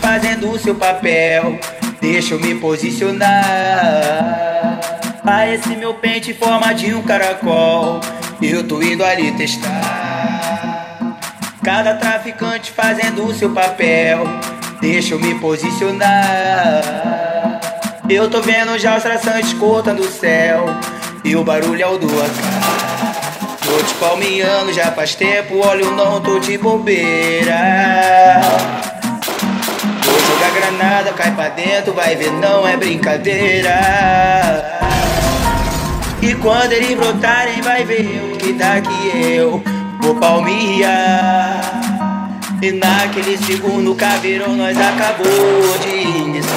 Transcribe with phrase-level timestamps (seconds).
[0.00, 1.58] fazendo o seu papel.
[2.00, 3.30] Deixa eu me posicionar.
[5.24, 8.00] A esse meu pente em forma de um caracol.
[8.42, 11.18] Eu tô indo ali testar.
[11.62, 14.24] Cada traficante fazendo o seu papel.
[14.80, 16.82] Deixa eu me posicionar.
[18.08, 20.64] Eu tô vendo já os traçantes cortando o céu.
[21.22, 22.32] E o barulho é o do AK.
[23.64, 27.60] Tô te palmeando já faz tempo, olha eu não tô de bobeira.
[30.60, 33.80] Granada, cai pra dentro, vai ver, não é brincadeira.
[36.20, 39.62] E quando eles brotarem, vai ver o que daqui eu
[40.02, 41.62] vou palmear.
[42.60, 46.54] E naquele segundo caveirão nós acabou de iniciar.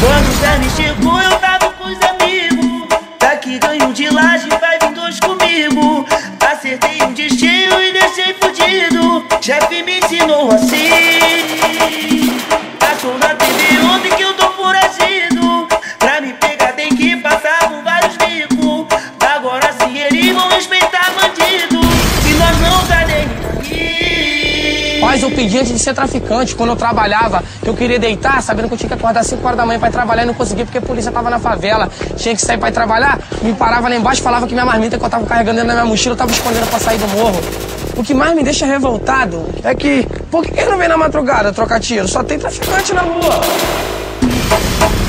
[0.00, 2.88] Quando o me chegou, eu tava com os amigos.
[3.18, 6.06] Daqui ganho de laje, vai vir dois comigo.
[6.50, 9.26] Acertei um destino e deixei fudido.
[9.42, 10.69] Chefe me ensinou assim.
[25.10, 28.68] Mas eu pedi antes de ser traficante, quando eu trabalhava, que eu queria deitar, sabendo
[28.68, 30.64] que eu tinha que acordar às 5 horas da manhã ir trabalhar e não conseguia
[30.64, 31.90] porque a polícia tava na favela.
[32.16, 35.10] Tinha que sair ir trabalhar, me parava lá embaixo, falava que minha marmita que eu
[35.10, 37.40] tava carregando dentro da minha mochila eu tava escondendo pra sair do morro.
[37.96, 41.80] O que mais me deixa revoltado é que, por que não vem na madrugada trocar
[41.80, 42.06] tiro?
[42.06, 43.40] Só tem traficante na rua.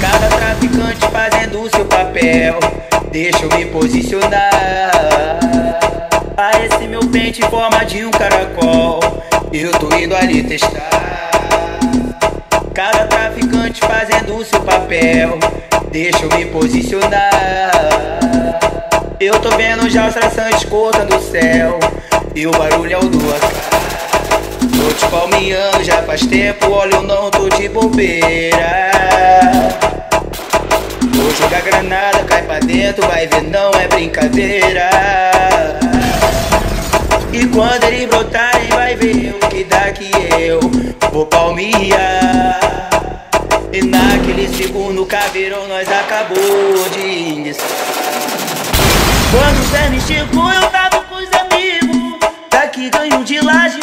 [0.02, 2.60] Cada traficante fazendo o seu papel.
[3.12, 4.50] Deixa eu me posicionar.
[6.36, 9.00] A esse meu pente em forma de um caracol.
[9.54, 11.30] Eu tô indo ali testar.
[12.74, 15.38] Cada traficante fazendo o seu papel.
[15.92, 18.20] Deixa eu me posicionar.
[19.20, 21.78] Eu tô vendo já os traçantes cortando o céu.
[22.34, 23.72] E o barulho é o do AK.
[24.60, 28.92] Tô te palmeando já faz tempo, olha eu não tô de bobeira.
[31.14, 34.90] Vou jogar granada, cai pra dentro, vai ver, não é brincadeira.
[37.34, 40.60] E quando eles brotarem, vai ver o que daqui eu
[41.12, 42.60] vou palmear.
[43.72, 47.56] E naquele segundo caveirão nós acabou de.
[49.32, 52.20] Quando o Zé me chegou, eu tava com os amigos.
[52.50, 53.80] Daqui ganho de laje,